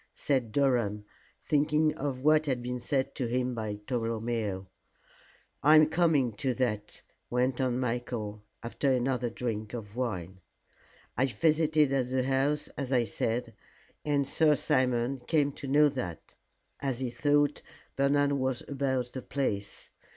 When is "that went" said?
6.55-7.61